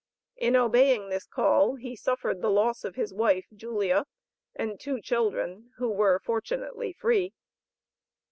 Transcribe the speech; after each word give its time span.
In 0.37 0.55
obeying 0.55 1.09
this 1.09 1.27
call 1.27 1.75
he 1.75 1.95
suffered 1.95 2.41
the 2.41 2.49
loss 2.49 2.83
of 2.83 2.95
his 2.95 3.13
wife, 3.13 3.45
Julia, 3.55 4.07
and 4.55 4.79
two 4.79 4.99
children, 4.99 5.73
who 5.77 5.91
were 5.91 6.19
fortunately 6.25 6.91
free. 6.91 7.35